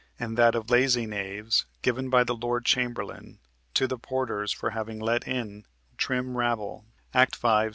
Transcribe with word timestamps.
and 0.19 0.35
that 0.35 0.55
of 0.55 0.71
"lazy 0.71 1.05
knaves" 1.05 1.67
given 1.83 2.09
by 2.09 2.23
the 2.23 2.33
Lord 2.35 2.65
Chamberlain 2.65 3.37
to 3.75 3.85
the 3.85 3.99
porters 3.99 4.51
for 4.51 4.71
having 4.71 4.97
let 4.99 5.27
in 5.27 5.63
a 5.93 5.95
"trim 5.95 6.35
rabble" 6.37 6.87
(Act 7.13 7.35
5, 7.35 7.69
Sc. 7.69 7.69